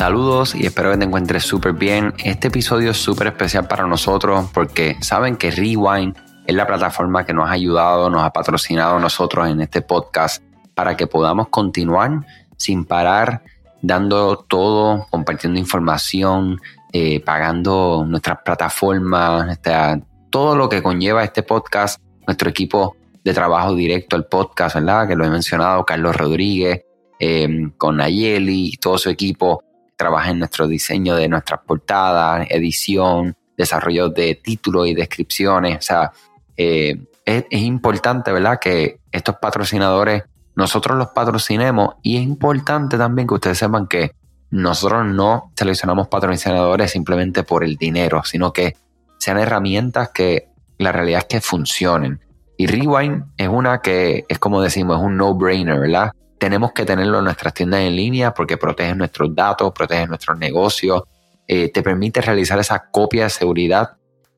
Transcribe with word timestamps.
Saludos 0.00 0.54
y 0.54 0.64
espero 0.64 0.92
que 0.92 0.96
te 0.96 1.04
encuentres 1.04 1.42
súper 1.44 1.74
bien. 1.74 2.14
Este 2.24 2.48
episodio 2.48 2.92
es 2.92 2.96
súper 2.96 3.26
especial 3.26 3.68
para 3.68 3.86
nosotros 3.86 4.48
porque 4.54 4.96
saben 5.02 5.36
que 5.36 5.50
Rewind 5.50 6.16
es 6.46 6.54
la 6.54 6.66
plataforma 6.66 7.26
que 7.26 7.34
nos 7.34 7.50
ha 7.50 7.52
ayudado, 7.52 8.08
nos 8.08 8.22
ha 8.22 8.32
patrocinado 8.32 8.96
a 8.96 8.98
nosotros 8.98 9.50
en 9.50 9.60
este 9.60 9.82
podcast 9.82 10.42
para 10.72 10.96
que 10.96 11.06
podamos 11.06 11.48
continuar 11.48 12.24
sin 12.56 12.86
parar, 12.86 13.42
dando 13.82 14.38
todo, 14.38 15.06
compartiendo 15.10 15.60
información, 15.60 16.58
eh, 16.94 17.20
pagando 17.20 18.02
nuestras 18.08 18.38
plataformas, 18.42 19.60
todo 20.30 20.56
lo 20.56 20.70
que 20.70 20.82
conlleva 20.82 21.24
este 21.24 21.42
podcast, 21.42 22.00
nuestro 22.26 22.48
equipo 22.48 22.96
de 23.22 23.34
trabajo 23.34 23.74
directo 23.74 24.16
al 24.16 24.24
podcast, 24.24 24.76
¿verdad? 24.76 25.06
Que 25.06 25.14
lo 25.14 25.26
he 25.26 25.30
mencionado, 25.30 25.84
Carlos 25.84 26.16
Rodríguez, 26.16 26.86
eh, 27.18 27.68
con 27.76 27.98
Nayeli 27.98 28.68
y 28.68 28.76
todo 28.78 28.96
su 28.96 29.10
equipo 29.10 29.62
trabaja 30.00 30.30
en 30.30 30.38
nuestro 30.38 30.66
diseño 30.66 31.14
de 31.14 31.28
nuestras 31.28 31.60
portadas, 31.60 32.46
edición, 32.48 33.36
desarrollo 33.54 34.08
de 34.08 34.34
títulos 34.34 34.88
y 34.88 34.94
descripciones. 34.94 35.76
O 35.76 35.82
sea, 35.82 36.12
eh, 36.56 37.04
es, 37.26 37.44
importante, 37.50 38.32
¿verdad? 38.32 38.58
Que 38.58 39.00
estos 39.12 39.36
patrocinadores, 39.36 40.24
nosotros 40.56 40.96
los 40.96 41.08
patrocinemos 41.08 41.96
y 42.02 42.16
es 42.16 42.22
importante 42.22 42.96
también 42.96 43.28
que 43.28 43.34
ustedes 43.34 43.58
sepan 43.58 43.86
que 43.86 44.12
nosotros 44.50 45.04
no 45.04 45.52
seleccionamos 45.54 46.08
patrocinadores 46.08 46.90
simplemente 46.90 47.42
por 47.42 47.62
el 47.62 47.76
dinero, 47.76 48.22
sino 48.24 48.54
que 48.54 48.76
sean 49.18 49.38
herramientas 49.38 50.08
que 50.14 50.48
la 50.78 50.92
realidad 50.92 51.20
es 51.20 51.26
que 51.26 51.40
funcionen. 51.42 52.20
Y 52.56 52.66
Rewind 52.68 53.24
es 53.36 53.48
una 53.48 53.82
que 53.82 54.24
es 54.28 54.38
como 54.38 54.62
decimos, 54.62 54.96
es 54.98 55.04
un 55.04 55.18
no-brainer, 55.18 55.78
¿verdad? 55.78 56.12
Tenemos 56.40 56.72
que 56.72 56.86
tenerlo 56.86 57.18
en 57.18 57.24
nuestras 57.24 57.52
tiendas 57.52 57.80
en 57.80 57.94
línea 57.94 58.32
porque 58.32 58.56
protege 58.56 58.94
nuestros 58.94 59.32
datos, 59.34 59.72
protege 59.72 60.06
nuestros 60.06 60.38
negocios, 60.38 61.02
eh, 61.46 61.70
te 61.70 61.82
permite 61.82 62.22
realizar 62.22 62.58
esa 62.58 62.90
copia 62.90 63.24
de 63.24 63.30
seguridad 63.30 63.90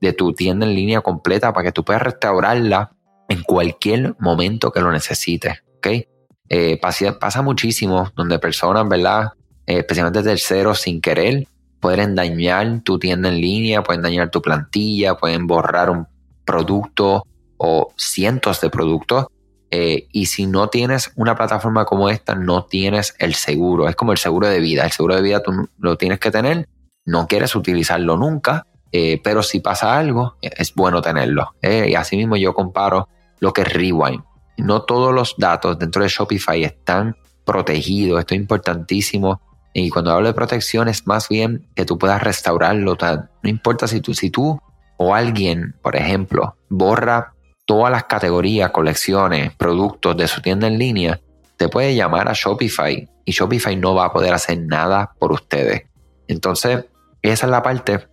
de 0.00 0.14
tu 0.14 0.32
tienda 0.32 0.66
en 0.66 0.74
línea 0.74 1.02
completa 1.02 1.52
para 1.52 1.66
que 1.66 1.72
tú 1.72 1.84
puedas 1.84 2.02
restaurarla 2.02 2.90
en 3.28 3.42
cualquier 3.42 4.16
momento 4.18 4.72
que 4.72 4.80
lo 4.80 4.90
necesites. 4.90 5.62
¿okay? 5.76 6.08
Eh, 6.48 6.80
pasa, 6.80 7.42
muchísimo 7.42 8.10
donde 8.16 8.38
personas, 8.38 8.88
¿verdad? 8.88 9.32
Eh, 9.66 9.80
especialmente 9.80 10.22
terceros, 10.22 10.80
sin 10.80 11.02
querer, 11.02 11.46
pueden 11.80 12.14
dañar 12.14 12.80
tu 12.80 12.98
tienda 12.98 13.28
en 13.28 13.42
línea, 13.42 13.82
pueden 13.82 14.00
dañar 14.00 14.30
tu 14.30 14.40
plantilla, 14.40 15.16
pueden 15.16 15.46
borrar 15.46 15.90
un 15.90 16.06
producto 16.46 17.26
o 17.58 17.92
cientos 17.98 18.62
de 18.62 18.70
productos 18.70 19.26
eh, 19.70 20.08
y 20.10 20.26
si 20.26 20.46
no 20.46 20.68
tienes 20.68 21.12
una 21.14 21.36
plataforma 21.36 21.84
como 21.84 22.10
esta, 22.10 22.34
no 22.34 22.64
tienes 22.64 23.14
el 23.18 23.34
seguro. 23.34 23.88
Es 23.88 23.96
como 23.96 24.12
el 24.12 24.18
seguro 24.18 24.48
de 24.48 24.58
vida. 24.58 24.84
El 24.84 24.90
seguro 24.90 25.14
de 25.14 25.22
vida 25.22 25.42
tú 25.42 25.68
lo 25.78 25.96
tienes 25.96 26.18
que 26.18 26.30
tener, 26.30 26.68
no 27.04 27.26
quieres 27.26 27.54
utilizarlo 27.54 28.16
nunca, 28.16 28.66
eh, 28.92 29.20
pero 29.22 29.42
si 29.42 29.60
pasa 29.60 29.96
algo, 29.96 30.36
es 30.42 30.74
bueno 30.74 31.00
tenerlo. 31.00 31.54
Eh, 31.62 31.88
y 31.90 31.94
así 31.94 32.16
mismo 32.16 32.36
yo 32.36 32.52
comparo 32.54 33.08
lo 33.38 33.52
que 33.52 33.62
es 33.62 33.72
Rewind. 33.72 34.22
No 34.58 34.82
todos 34.82 35.14
los 35.14 35.36
datos 35.38 35.78
dentro 35.78 36.02
de 36.02 36.08
Shopify 36.08 36.64
están 36.64 37.16
protegidos. 37.44 38.18
Esto 38.18 38.34
es 38.34 38.40
importantísimo. 38.40 39.40
Y 39.72 39.88
cuando 39.90 40.10
hablo 40.10 40.26
de 40.26 40.34
protección 40.34 40.88
es 40.88 41.06
más 41.06 41.28
bien 41.28 41.68
que 41.76 41.84
tú 41.84 41.96
puedas 41.96 42.22
restaurarlo. 42.22 42.98
No 43.00 43.48
importa 43.48 43.86
si 43.86 44.00
tú, 44.00 44.14
si 44.14 44.30
tú 44.30 44.60
o 44.96 45.14
alguien, 45.14 45.76
por 45.80 45.96
ejemplo, 45.96 46.56
borra 46.68 47.34
todas 47.70 47.92
las 47.92 48.02
categorías, 48.02 48.72
colecciones, 48.72 49.54
productos 49.54 50.16
de 50.16 50.26
su 50.26 50.42
tienda 50.42 50.66
en 50.66 50.76
línea, 50.76 51.20
te 51.56 51.68
puede 51.68 51.94
llamar 51.94 52.28
a 52.28 52.32
Shopify 52.34 53.08
y 53.24 53.30
Shopify 53.30 53.76
no 53.76 53.94
va 53.94 54.06
a 54.06 54.12
poder 54.12 54.34
hacer 54.34 54.58
nada 54.58 55.12
por 55.20 55.30
ustedes. 55.30 55.84
Entonces, 56.26 56.86
esa 57.22 57.46
es 57.46 57.50
la 57.50 57.62
parte 57.62 58.08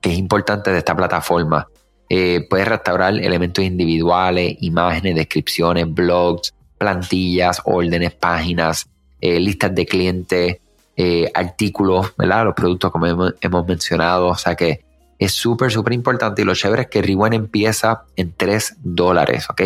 que 0.00 0.10
es 0.10 0.18
importante 0.18 0.72
de 0.72 0.78
esta 0.78 0.96
plataforma. 0.96 1.68
Eh, 2.08 2.44
puedes 2.50 2.66
restaurar 2.66 3.14
elementos 3.14 3.64
individuales, 3.64 4.56
imágenes, 4.62 5.14
descripciones, 5.14 5.94
blogs, 5.94 6.52
plantillas, 6.76 7.62
órdenes, 7.66 8.14
páginas, 8.14 8.90
eh, 9.20 9.38
listas 9.38 9.72
de 9.76 9.86
clientes, 9.86 10.56
eh, 10.96 11.30
artículos, 11.32 12.16
¿verdad? 12.18 12.46
Los 12.46 12.54
productos 12.54 12.90
como 12.90 13.06
hemos, 13.06 13.34
hemos 13.42 13.64
mencionado. 13.64 14.26
O 14.26 14.36
sea 14.36 14.56
que 14.56 14.87
es 15.18 15.32
súper, 15.32 15.70
súper 15.70 15.92
importante 15.92 16.42
y 16.42 16.44
lo 16.44 16.54
chévere 16.54 16.82
es 16.82 16.88
que 16.88 17.02
Rewind 17.02 17.34
empieza 17.34 18.04
en 18.16 18.32
3 18.36 18.76
dólares, 18.80 19.48
¿ok? 19.50 19.62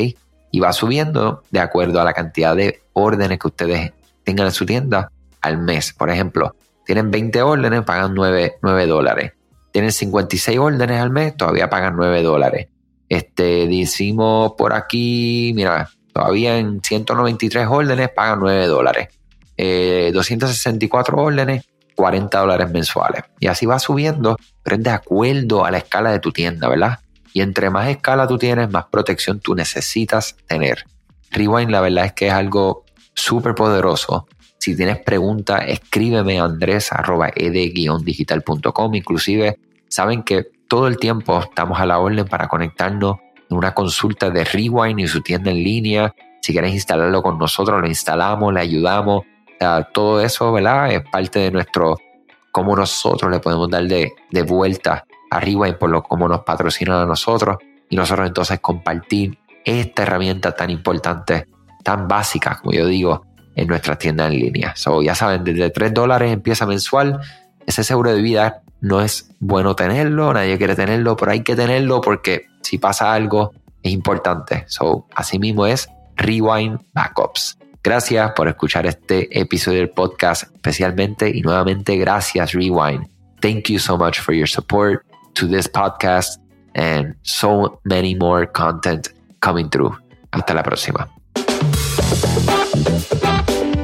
Y 0.50 0.60
va 0.60 0.72
subiendo 0.72 1.42
de 1.50 1.60
acuerdo 1.60 2.00
a 2.00 2.04
la 2.04 2.12
cantidad 2.12 2.56
de 2.56 2.82
órdenes 2.94 3.38
que 3.38 3.48
ustedes 3.48 3.92
tengan 4.24 4.46
en 4.46 4.52
su 4.52 4.64
tienda 4.64 5.10
al 5.40 5.58
mes. 5.58 5.92
Por 5.92 6.10
ejemplo, 6.10 6.54
tienen 6.86 7.10
20 7.10 7.42
órdenes, 7.42 7.82
pagan 7.82 8.14
9, 8.14 8.58
dólares. 8.86 9.32
Tienen 9.72 9.92
56 9.92 10.58
órdenes 10.58 11.00
al 11.00 11.10
mes, 11.10 11.36
todavía 11.36 11.68
pagan 11.68 11.96
9 11.96 12.22
dólares. 12.22 12.68
Este, 13.08 13.66
decimos 13.66 14.52
por 14.56 14.72
aquí, 14.72 15.52
mira, 15.54 15.88
todavía 16.12 16.58
en 16.58 16.80
193 16.82 17.66
órdenes 17.68 18.08
pagan 18.10 18.40
9 18.40 18.66
dólares. 18.66 19.08
264 19.56 21.16
eh, 21.16 21.20
órdenes 21.20 21.64
40 22.02 22.36
dólares 22.36 22.68
mensuales. 22.72 23.22
Y 23.38 23.46
así 23.46 23.64
va 23.64 23.78
subiendo, 23.78 24.36
pero 24.64 24.74
es 24.74 24.82
de 24.82 24.90
acuerdo 24.90 25.64
a 25.64 25.70
la 25.70 25.78
escala 25.78 26.10
de 26.10 26.18
tu 26.18 26.32
tienda, 26.32 26.68
¿verdad? 26.68 26.98
Y 27.32 27.42
entre 27.42 27.70
más 27.70 27.86
escala 27.86 28.26
tú 28.26 28.38
tienes, 28.38 28.68
más 28.72 28.86
protección 28.86 29.38
tú 29.38 29.54
necesitas 29.54 30.34
tener. 30.48 30.84
Rewind, 31.30 31.70
la 31.70 31.80
verdad 31.80 32.06
es 32.06 32.12
que 32.14 32.26
es 32.26 32.32
algo 32.32 32.84
súper 33.14 33.54
poderoso. 33.54 34.26
Si 34.58 34.74
tienes 34.74 34.98
preguntas, 34.98 35.62
escríbeme 35.68 36.40
a 36.40 36.44
andres.ed-digital.com. 36.46 38.94
Inclusive, 38.96 39.60
saben 39.88 40.24
que 40.24 40.48
todo 40.68 40.88
el 40.88 40.96
tiempo 40.96 41.38
estamos 41.38 41.78
a 41.78 41.86
la 41.86 42.00
orden 42.00 42.26
para 42.26 42.48
conectarnos 42.48 43.18
en 43.48 43.56
una 43.56 43.74
consulta 43.74 44.30
de 44.30 44.42
Rewind 44.42 44.98
y 44.98 45.06
su 45.06 45.20
tienda 45.20 45.52
en 45.52 45.62
línea. 45.62 46.12
Si 46.40 46.52
quieres 46.52 46.72
instalarlo 46.72 47.22
con 47.22 47.38
nosotros, 47.38 47.80
lo 47.80 47.86
instalamos, 47.86 48.52
le 48.52 48.58
ayudamos 48.58 49.22
todo 49.92 50.20
eso, 50.20 50.52
¿verdad? 50.52 50.92
Es 50.92 51.02
parte 51.10 51.40
de 51.40 51.50
nuestro, 51.50 51.98
cómo 52.50 52.76
nosotros 52.76 53.30
le 53.30 53.40
podemos 53.40 53.68
dar 53.70 53.84
de, 53.84 54.12
vuelta 54.46 55.04
arriba 55.30 55.68
y 55.68 55.74
por 55.74 55.90
lo 55.90 56.02
cómo 56.02 56.28
nos 56.28 56.40
patrocinan 56.40 57.00
a 57.00 57.06
nosotros 57.06 57.56
y 57.88 57.96
nosotros 57.96 58.28
entonces 58.28 58.60
compartir 58.60 59.38
esta 59.64 60.02
herramienta 60.02 60.52
tan 60.52 60.70
importante, 60.70 61.46
tan 61.82 62.08
básica, 62.08 62.58
como 62.60 62.72
yo 62.72 62.86
digo, 62.86 63.26
en 63.54 63.68
nuestra 63.68 63.96
tienda 63.96 64.26
en 64.26 64.32
línea. 64.32 64.74
So, 64.76 65.02
ya 65.02 65.14
saben, 65.14 65.44
desde 65.44 65.70
3 65.70 65.94
dólares 65.94 66.32
empieza 66.32 66.66
mensual. 66.66 67.20
Ese 67.66 67.84
seguro 67.84 68.12
de 68.12 68.22
vida 68.22 68.62
no 68.80 69.00
es 69.00 69.30
bueno 69.40 69.76
tenerlo, 69.76 70.32
nadie 70.32 70.58
quiere 70.58 70.74
tenerlo, 70.74 71.16
pero 71.16 71.32
hay 71.32 71.42
que 71.42 71.54
tenerlo 71.54 72.00
porque 72.00 72.46
si 72.62 72.78
pasa 72.78 73.12
algo 73.12 73.52
es 73.82 73.92
importante. 73.92 74.64
So, 74.68 75.06
así 75.14 75.38
mismo 75.38 75.66
es 75.66 75.88
Rewind 76.16 76.80
Backups. 76.92 77.58
Gracias 77.84 78.32
por 78.32 78.48
escuchar 78.48 78.86
este 78.86 79.28
episodio 79.38 79.78
del 79.78 79.90
podcast 79.90 80.44
especialmente 80.54 81.28
y 81.28 81.40
nuevamente 81.42 81.96
gracias 81.96 82.52
Rewind. 82.52 83.08
Thank 83.40 83.70
you 83.70 83.78
so 83.78 83.98
much 83.98 84.20
for 84.20 84.34
your 84.34 84.48
support 84.48 85.04
to 85.34 85.48
this 85.48 85.68
podcast 85.68 86.40
and 86.74 87.16
so 87.22 87.80
many 87.84 88.14
more 88.14 88.46
content 88.46 89.08
coming 89.40 89.68
through. 89.68 89.96
Hasta 90.30 90.54
la 90.54 90.62
próxima. 90.62 91.08